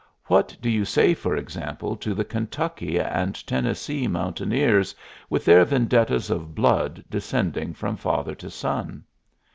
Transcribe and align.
What 0.25 0.57
do 0.63 0.67
you 0.67 0.83
say, 0.83 1.13
for 1.13 1.35
example, 1.37 1.95
to 1.97 2.15
the 2.15 2.25
Kentucky 2.25 2.99
and 2.99 3.35
Tennessee 3.45 4.07
mountaineers, 4.07 4.95
with 5.29 5.45
their 5.45 5.63
vendettas 5.63 6.31
of 6.31 6.55
blood 6.55 7.03
descending 7.07 7.75
from 7.75 7.97
father 7.97 8.33
to 8.33 8.49
son? 8.49 9.03